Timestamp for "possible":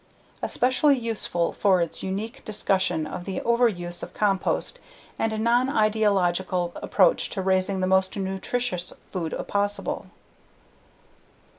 9.47-10.07